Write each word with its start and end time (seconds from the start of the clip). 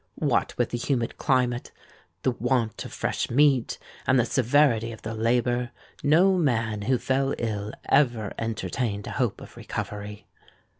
What 0.17 0.57
with 0.57 0.71
the 0.71 0.79
humid 0.79 1.19
climate, 1.19 1.71
the 2.23 2.31
want 2.31 2.85
of 2.85 2.91
fresh 2.91 3.29
meat, 3.29 3.77
and 4.07 4.19
the 4.19 4.25
severity 4.25 4.91
of 4.91 5.03
the 5.03 5.13
labour, 5.13 5.69
no 6.03 6.37
man 6.39 6.81
who 6.81 6.97
fell 6.97 7.35
ill 7.37 7.71
ever 7.87 8.33
entertained 8.39 9.05
a 9.05 9.11
hope 9.11 9.39
of 9.41 9.55
recovery. 9.55 10.25